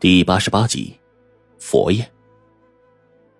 [0.00, 0.96] 第八十八集，
[1.58, 2.08] 佛爷。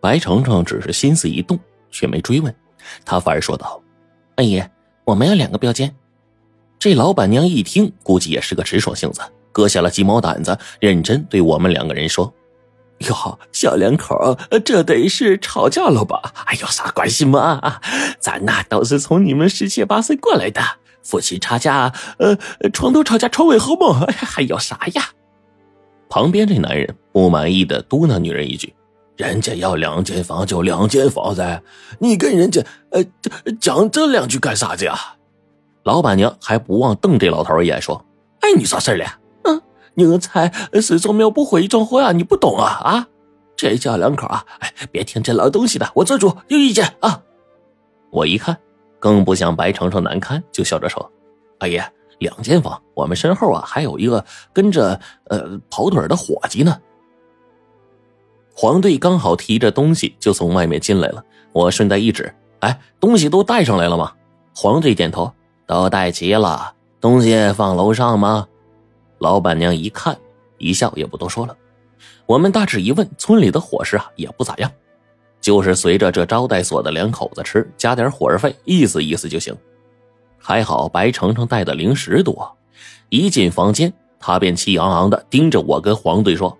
[0.00, 1.56] 白程程只是心思一动，
[1.88, 2.52] 却没追问，
[3.04, 3.80] 他反而说道
[4.34, 4.60] ：“阿姨，
[5.04, 5.94] 我们要两个标间。”
[6.76, 9.20] 这老板娘一听，估计也是个直爽性子，
[9.52, 12.34] 割下了鸡毛掸子，认真对我们两个人说
[13.06, 16.20] ：“哟，小两口，这得是吵架了吧？
[16.46, 17.80] 哎呦，啥关系嘛？
[18.18, 20.60] 咱那都是从你们十七八岁过来的，
[21.04, 22.36] 夫妻吵架，呃，
[22.72, 25.10] 床头吵架床尾和嘛，还要啥呀？”
[26.08, 28.74] 旁边这男人不满意的嘟囔女人一句
[29.16, 31.60] ：“人家要两间房就两间房噻，
[31.98, 33.04] 你跟人家呃
[33.60, 34.96] 讲这两句干啥子呀？”
[35.84, 38.04] 老板娘还不忘瞪这老头一眼说
[38.40, 39.10] ：“哎，你啥事儿
[39.44, 39.60] 嗯，
[39.94, 43.08] 你个才始终庙不会装货呀，你不懂啊啊！
[43.56, 47.22] 这家两口啊，哎，别听这老东西的，我做主，有意见啊！”
[48.10, 48.56] 我一看，
[48.98, 51.10] 更不想白程程难堪，就笑着说
[51.60, 51.80] ：“阿姨。”
[52.18, 56.80] 两间房，我们身后啊还有一个跟着呃跑腿的伙计呢。
[58.54, 64.12] 黄队刚好提着东西就从外面进来了，我顺带一指：“哎，东西都带上来了吗？”
[64.52, 65.32] 黄队点头
[65.64, 66.74] ：“都带齐了。
[67.00, 68.48] 东西放楼上吗？”
[69.18, 70.18] 老板娘一看，
[70.58, 71.56] 一笑，也不多说了。
[72.26, 74.68] 我们大致一问，村里的伙食啊也不咋样，
[75.40, 79.56] 就是随着这招待所的两口子吃，加点伙食费，意思意思就行。
[80.48, 82.56] 还好白程程带的零食多，
[83.10, 86.56] 一进房间，他便气昂昂的盯着我跟黄队说：“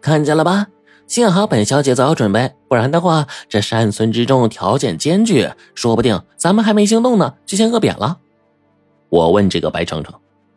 [0.00, 0.66] 看见了吧？
[1.06, 8.16] 幸好本小姐早有准备，不然的话，这山村之中条件艰巨，说不定咱们还没行动呢，就先饿扁了。”
[9.12, 10.14] 我问这个白程程：“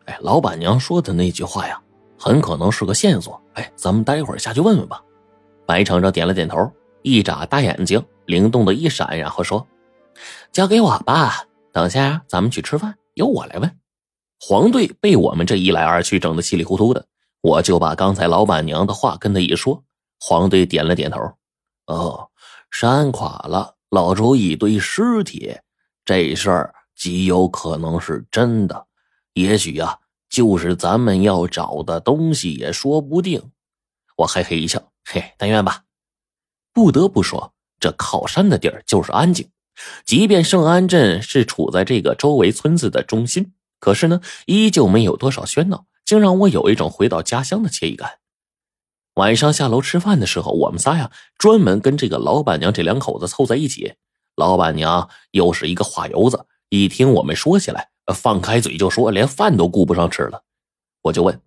[0.08, 1.78] 哎，老板娘说的那句话呀，
[2.18, 3.38] 很可能是个线索。
[3.52, 5.02] 哎，咱们待会儿下去问问吧。”
[5.68, 9.66] 白程程点了点头，一眨大眼睛，灵动的一闪，然后说
[10.50, 13.78] ：“交给我吧。”等下，咱们去吃饭，由我来问。
[14.40, 17.06] 黄队被我们这一来二去整的稀里糊涂的，
[17.40, 19.84] 我就把刚才老板娘的话跟他一说。
[20.18, 21.18] 黄队点了点头。
[21.86, 22.28] 哦，
[22.70, 25.56] 山垮了，老周一堆尸体，
[26.04, 28.86] 这事儿极有可能是真的，
[29.34, 33.50] 也许呀，就是咱们要找的东西也说不定。
[34.16, 35.84] 我嘿嘿一笑，嘿，但愿吧。
[36.72, 39.48] 不得不说，这靠山的地儿就是安静。
[40.04, 48.18] 即便圣安镇是处在这个周围村子的中心，可是呢，依旧没有多少喧闹，竟让我有一种回到家乡的惬意感。
[49.14, 53.94] 晚上下楼吃饭的时候，我们仨呀，专门跟这个老板娘这两口子凑在一起。
[54.36, 60.42] 老板娘又是一个话油子，一听我们说起来，放开嘴就说，连饭都顾不上吃了。
[61.02, 61.38] 我就问：“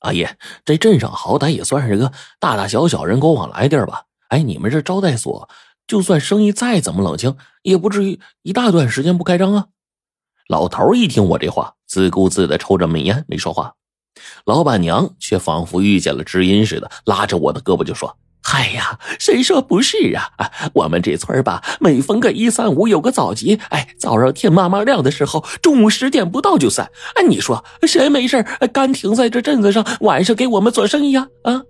[0.00, 4.04] 阿爷，这镇上好歹也算是个大大小小人口往来地儿吧？
[4.28, 5.48] 哎，你们这招待所？”
[5.88, 9.66] 就算生意再怎么冷清，也不至于一大段时间不开张啊！
[10.46, 13.72] 老头一听我这话，自顾自的抽着闷烟，没说话。
[14.44, 20.50] 老板娘却仿佛遇见了知音似的，拉着我的胳膊就说：“嗨呀，谁说不是啊？
[20.74, 26.90] 我们这村吧，每逢个一三五有个早集，哎，早上天慢慢亮的时候，中午十点不到就散。
[27.14, 31.28] 哎，你说谁没事干停在这镇子上，晚上给我们做生意呀？
[31.44, 31.62] 啊？”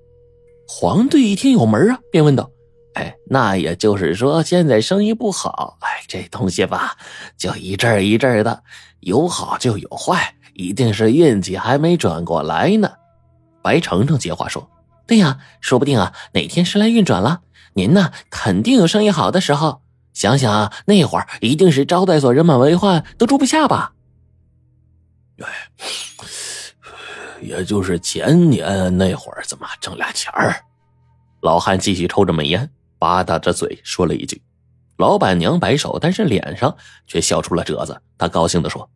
[0.67, 2.51] 黄队一听有门啊，便问道。
[2.99, 5.79] 哎，那也就是说，现在生意不好。
[5.83, 6.97] 哎，这东西吧，
[7.37, 8.65] 就一阵一阵的，
[9.01, 12.91] 有好就有坏，一定是运气还没转过来呢。
[13.63, 14.69] 白程程接话说
[15.07, 17.43] ：“对呀，说不定啊，哪天时来运转了，
[17.75, 19.81] 您呢，肯定有生意好的时候。
[20.13, 23.93] 想想那会儿，一定是招待所人满为患，都住不下吧？”
[25.41, 25.47] 哎，
[27.41, 30.57] 也就是前年那会儿，怎么挣俩钱儿？
[31.43, 32.69] 老汉继续抽着闷烟。
[32.99, 34.43] 吧嗒着嘴说了一句
[34.99, 36.77] ：“老板娘摆手，但是脸上
[37.07, 38.01] 却笑出了褶子。
[38.19, 38.89] 她高兴地说：‘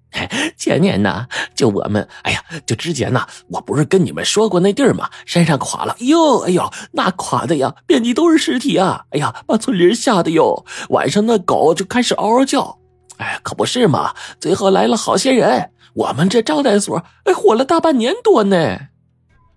[0.58, 5.08] 前年呢，就我们，哎呀，就之前呢，我不是跟你们说过那地儿吗？
[5.26, 9.04] 山上垮了，哟，哎呦，那垮的呀，遍地都是尸体啊！
[9.10, 12.78] 哎呀，把村里人吓得哟，晚上那狗就开始嗷嗷叫。
[13.18, 18.78] 哎，可不是嘛，最后来了好些人，我们这招待所哎，火了大半年多呢。’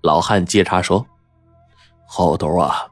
[0.04, 1.06] 老汉接茬说
[2.06, 2.86] ：‘后头啊。’”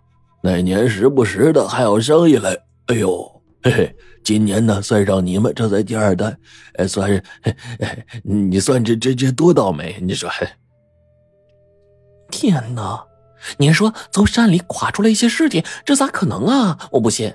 [0.45, 2.53] 那年时不时的还有生意来，
[2.87, 3.95] 哎呦，嘿嘿，
[4.25, 6.37] 今年呢算上你们这才第二单，
[6.73, 7.23] 哎，算是，
[8.23, 9.97] 你算这这这多倒霉？
[10.01, 10.45] 你说嘿？
[12.29, 13.01] 天哪！
[13.57, 16.77] 您说从山里垮出来一些尸体，这咋可能啊？
[16.91, 17.33] 我不信。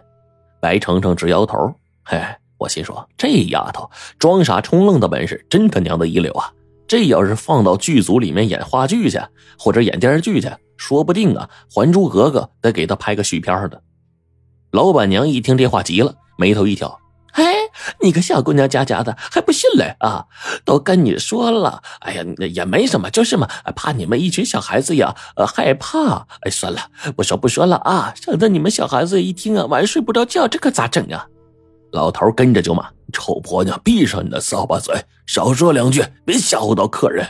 [0.60, 1.56] 白程程直摇头。
[2.04, 2.20] 嘿，
[2.58, 6.52] 我心说这丫头装傻充愣的本事真他娘的一流啊！
[6.88, 9.20] 这要是放到剧组里面演话剧去，
[9.58, 10.50] 或者演电视剧去。
[10.78, 13.82] 说不定啊，《还珠格格》得给他拍个续片的。
[14.70, 17.00] 老板娘一听这话急了，眉头一挑
[17.32, 17.44] ：“嘿，
[18.00, 20.26] 你个小姑娘家家的还不信嘞啊！
[20.64, 22.24] 都跟你说了，哎呀，
[22.54, 26.26] 也没什么，就是嘛，怕你们一群小孩子呀，呃，害怕。
[26.42, 26.80] 哎，算了，
[27.16, 31.26] 不说不说了啊，省得你们小孩子一听啊，晚上睡不着觉，这可咋整啊？
[31.92, 34.94] 老头跟着就骂：“臭婆娘，闭上你的扫把嘴，
[35.26, 37.26] 少说两句，别吓唬到客人。”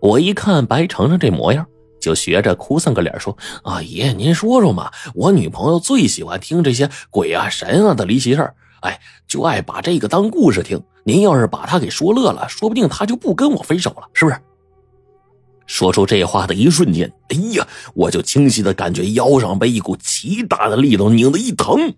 [0.00, 1.66] 我一看白程程这模样。
[2.00, 8.98] 就学着哭丧个脸说：“阿姨，您说说嘛，我女朋友最喜欢听这些鬼啊神啊的离奇事儿，哎，
[9.28, 10.82] 就爱把这个当故事听。
[11.04, 14.40] 您要是把她给说乐了，说不定她就不跟我分手了，是不是？”
[15.70, 17.64] 说出这话的一瞬间，哎呀，
[17.94, 21.94] 我就清晰的感觉腰上被一股极大的力度拧得一疼，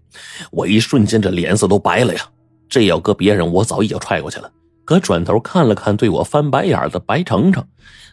[0.50, 2.20] 我一瞬间这脸色都白了呀。
[2.69, 4.52] 这要搁别人，我早已经踹过去了。
[4.84, 7.66] 可转头看了看对我翻白眼的白程程，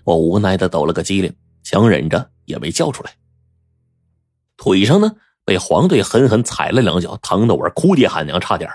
[0.06, 1.36] 我无奈的抖了个机灵。
[1.62, 3.12] 强忍着也没叫出来，
[4.56, 5.12] 腿上呢
[5.44, 8.72] 被黄队狠狠踩了两脚，疼得我哭爹喊娘，差点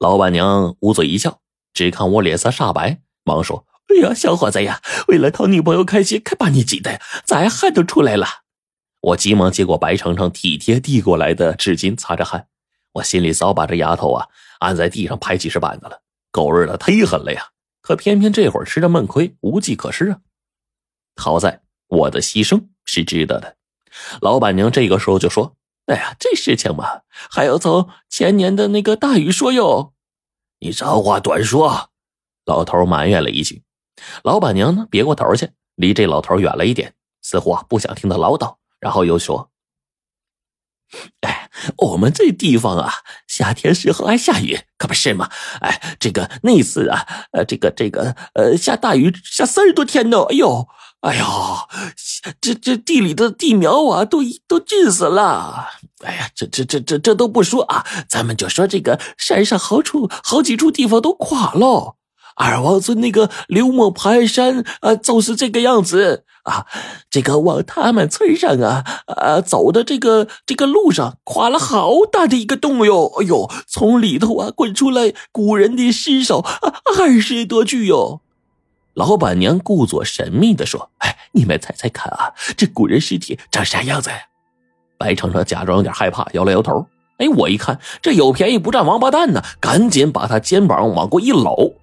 [0.00, 1.38] 老板娘捂嘴一笑，
[1.72, 8.26] 只看我脸色煞白，忙说：“哎呀，小伙子呀，为了讨女朋友开心，可把你急的呀，咋汗都出来了。”
[9.00, 12.48] 我急忙接过白程程体贴递过来的纸巾，擦着汗。
[12.92, 14.26] 我心里早把这丫头啊
[14.60, 17.48] 按在地上拍几十板子了，狗日的忒狠了呀！
[17.80, 20.18] 可偏偏这会儿吃着闷亏，无计可施啊。
[21.16, 21.62] 好在。
[21.90, 23.56] 我的牺牲是值得的，
[24.20, 25.56] 老板娘这个时候就说
[25.88, 27.00] ：“哎呀，这事情嘛，
[27.30, 29.94] 还要从前年的那个大雨说哟。”
[30.60, 31.88] 你长话短说。
[32.44, 33.62] 老头埋怨了一句，
[34.22, 39.50] 老板娘呢，别过头去，离这老头远了一点，似乎啊不想听他唠叨，然后又说
[41.22, 42.92] ：“哎，我们这地方啊，
[43.26, 45.30] 夏天时候还下雨，可不是吗？
[45.60, 50.68] 哎，这个那次啊，呃，这个这个呃，下大雨下三十多天呢，哎呦。”
[51.00, 51.24] 哎呦，
[52.40, 54.18] 这这地里的地苗啊，都
[54.48, 55.68] 都浸死了。
[56.04, 61.97] 哎呀，这这这这这都不说啊，咱们就说这个山上好处好几处地方都垮了。
[62.38, 66.66] 二王村那个流木盘山啊，就是这个样子啊。
[67.10, 73.12] 这个往他们村上啊啊走的这个这个路上，垮了好大的一个洞哟。
[73.18, 78.20] 哎呦，从里头啊滚出来古人的尸首啊，二十多具哟。
[78.94, 84.10] 老板娘故作神秘的说：“哎，你们猜猜看啊，这古人尸体长啥样子？”
[84.98, 86.86] 白程程假装有点害怕，摇了摇头。
[87.18, 91.74] 哎，我一看这有便宜不占王八蛋呢，赶紧把他肩膀往过一搂。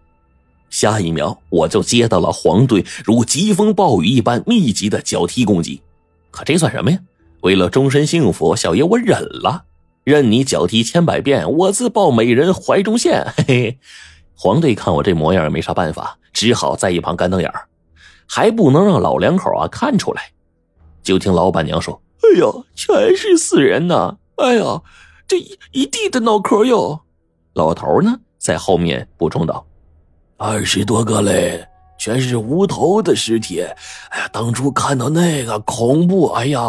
[0.75, 5.81] 下一秒，我就接到了黄队如疾风暴雨一般密集的脚踢攻击。
[6.31, 6.99] 可这算什么呀？
[7.43, 9.63] 为了终身幸福，小爷我忍了，
[10.03, 13.25] 任你脚踢千百遍，我自抱美人怀中现。
[13.37, 13.79] 嘿嘿。
[14.35, 17.49] 黄队看我这模样也没啥办法，只好在一旁干瞪眼
[18.27, 20.31] 还不能让老两口啊看出来。
[21.01, 24.17] 就听老板娘说：“哎呀，全是死人呐！
[24.35, 24.81] 哎呀，
[25.25, 26.99] 这一一地的脑壳哟。”
[27.55, 29.65] 老头呢在后面补充道
[30.37, 31.65] ：“二十多个嘞，
[31.97, 33.61] 全是无头的尸体。
[34.09, 36.59] 哎呀，当初看到那个恐怖，哎呀！”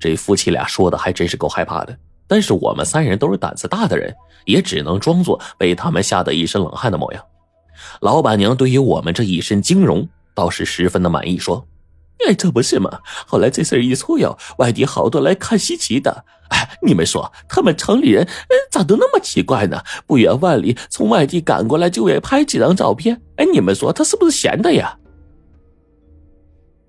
[0.00, 1.96] 这夫妻俩说的还真是够害怕的。
[2.26, 4.14] 但是我们三人都是胆子大的人，
[4.44, 7.24] 也只能装作被他们吓得一身冷汗的模样。
[8.00, 11.66] 老板娘对于我们这一身惊容倒是十分的满意，说
[12.26, 13.00] ：“哎，这不是吗？
[13.26, 16.24] 后来这事一出哟，外地好多来看稀奇的。
[16.50, 19.82] 哎，你们说他们城里人，哎，咋都那么奇怪呢？
[20.06, 23.20] 不远万里从外地赶过来，就为拍几张照片。
[23.36, 24.98] 哎，你们说他是不是闲的呀？”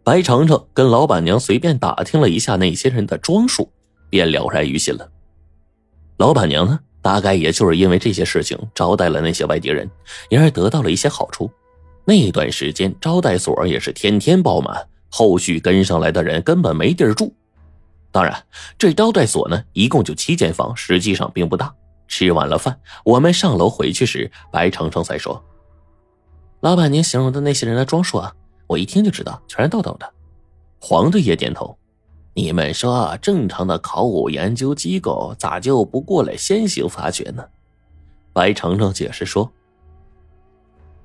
[0.04, 3.72] 白程程跟老板娘随便打听了一下那些人的装束，
[4.10, 5.08] 便了然于心了。
[6.18, 9.88] 老板娘呢，大概也就是因为这些事情招待了那些外地人，
[10.30, 11.52] 因而得到了一些好处。
[12.06, 17.34] 那段时间招待所也是天天爆满，后续跟上来的人根本没地儿住。
[18.12, 18.44] 当然，
[18.78, 21.74] 这招待所呢，一共就七间房，实际上并不大。
[22.08, 25.44] 吃完了饭，我们上楼回去时，白程程才说
[26.62, 28.34] ：“老板娘形容的那些人的装束啊，
[28.66, 30.12] 我一听就知道，全是豆豆的。”
[30.82, 31.78] 黄队也点头。
[32.34, 37.46] 你们说，正常的考古研究机构咋就不过来先行发掘呢？
[38.34, 39.52] 白程程解释说：“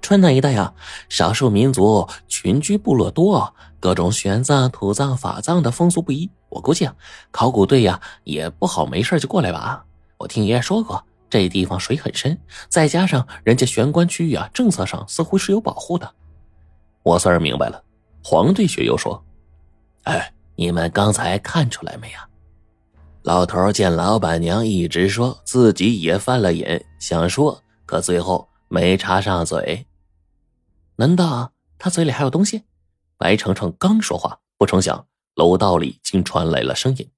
[0.05, 0.75] 川南一带啊，
[1.09, 6.31] 少数民族群居部落多，各种玄奘、土葬、法葬的风俗不一。
[6.51, 6.95] 我估计啊，
[7.31, 9.83] 考古队呀也不好没事就过来吧。
[10.19, 16.15] 我听爷爷说过，这地方水很深，再加上人家玄关区域啊，政策上似乎是有保护的。
[17.03, 17.83] 我算是明白了。”
[18.23, 19.25] 黄队学又说
[20.05, 22.19] ：“哎。”你们刚才看出来没有？
[23.25, 29.85] 老头见老板娘一直说自己也犯了瘾，想说，可最后没插上嘴。
[30.97, 32.63] 难道他嘴里还有东西？
[33.17, 37.11] 白程程刚说话，不成想楼道里竟传来了声音。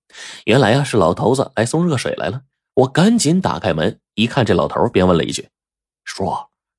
[0.45, 2.42] 原来啊，是老头子来送热水来了。
[2.75, 5.49] 我赶紧打开门，一看这老头，便问了一句
[6.04, 6.30] ：“叔，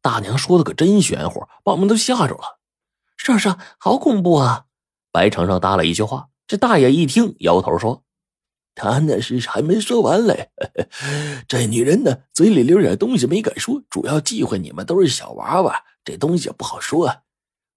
[0.02, 2.60] 大娘说的可真玄乎，把我们都吓着了。
[3.18, 4.66] ”“是啊是啊，好恐怖啊！”
[5.12, 6.30] 白程程搭了一句话。
[6.48, 8.04] 这大爷一听，摇头说
[8.74, 10.52] ：“他那是还没说完嘞。
[11.48, 17.24] 这女人呢，嘴里留点东西没敢说，主要忌讳你们都是小娃娃，这东西不好说。”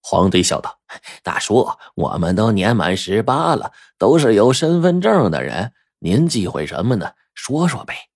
[0.01, 0.79] 黄队笑道
[1.23, 7.13] ：“大叔，我们都年满十八了，都是有身份证的人，您忌讳什么呢？
[7.35, 8.09] 说说呗。”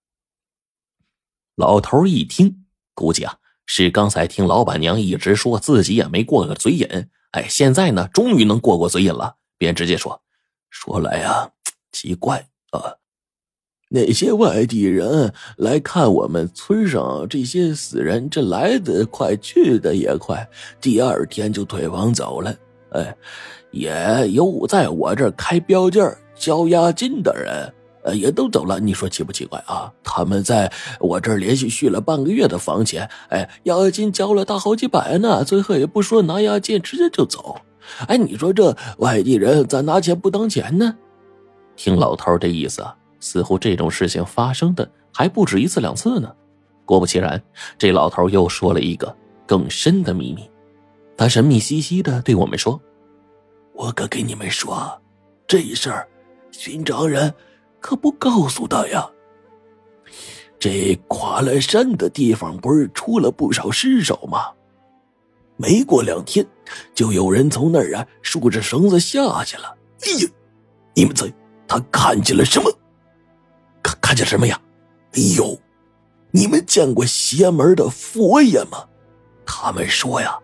[1.56, 10.22] 老头一听，估计啊是刚才听老板娘一直说自己也没过个嘴瘾，哎，现在呢终于能过过嘴瘾了，便直接说
[10.70, 11.50] ：“说来呀，
[11.92, 12.96] 奇怪啊，
[13.88, 20.48] 那些外地人来看我们村上这些死人，这来的快，去的也快，
[20.80, 22.54] 第二天就退房走了。
[22.90, 23.16] 哎，
[23.70, 26.02] 也有在我这开标间
[26.34, 27.72] 交押金的人。”
[28.04, 29.90] 呃，也都走了，你说奇不奇怪啊？
[30.02, 37.56] 他们在我这儿连续续了半个月的房钱，哎，押金交了大好几百呢，最后也不说拿押金，直接就走。
[38.06, 40.94] 哎，你说这外地人咋拿钱不当钱呢？
[41.76, 42.84] 听老头这意思，
[43.24, 46.30] 似乎这种事情发生的还不止一次两次呢。
[46.84, 47.42] 果不其然，
[47.78, 49.16] 这老头又说了一个
[49.46, 50.48] 更深的秘密。
[51.16, 52.78] 他神秘兮兮的对我们说
[53.72, 55.00] ：“我可给你们说，
[55.46, 56.06] 这事儿，
[56.50, 57.32] 寻找人。”
[57.80, 59.06] 可不告诉他呀！
[60.58, 64.38] 这垮了山的地方不是出了不少尸首吗？
[65.58, 66.46] 没过两天，
[66.94, 69.76] 就有人从那儿啊竖着绳子下去了。
[70.06, 70.28] 哎呀，
[70.94, 71.30] 你们猜
[71.68, 72.72] 他看见了什么？
[74.04, 74.60] 看见什么呀？
[75.14, 75.58] 哎呦，
[76.30, 78.84] 你们见过邪门的佛爷吗？
[79.46, 80.38] 他们说呀，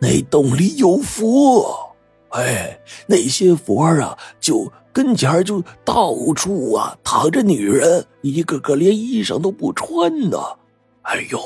[0.00, 1.94] 那洞里有佛。
[2.30, 4.68] 哎，那些佛啊，就。
[4.92, 10.38] 跟前就到处啊躺着女人，一个个连衣裳都不穿呢。
[11.02, 11.40] 哎呦，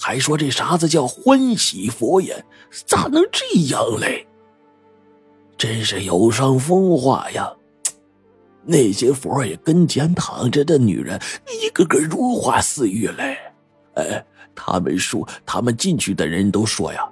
[0.00, 2.42] 还说这啥子叫欢喜佛爷，
[2.86, 4.26] 咋能这样嘞？
[5.58, 7.52] 真是有伤风化呀！
[8.70, 11.18] 那些佛爷跟前躺着的女人，
[11.64, 13.38] 一个个如花似玉嘞。
[13.94, 14.22] 哎，
[14.54, 17.08] 他们说，他们进去的人都说呀，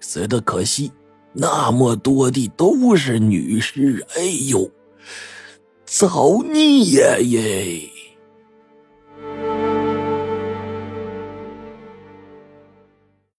[0.00, 0.90] 死的可惜，
[1.34, 4.02] 那么多的都是女尸。
[4.16, 4.70] 哎呦！
[5.84, 7.90] 造孽耶！